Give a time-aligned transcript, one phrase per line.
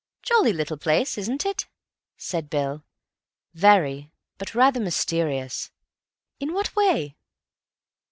[0.23, 1.67] "Jolly little place, isn't it?"
[2.17, 2.83] said Bill.
[3.53, 4.09] "Very.
[4.39, 5.69] But rather mysterious."
[6.39, 7.17] "In what way?"